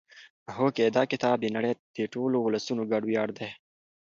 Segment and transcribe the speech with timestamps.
[0.55, 3.49] هوکې دا کتاب د نړۍ د ټولو ولسونو ګډ ویاړ دی.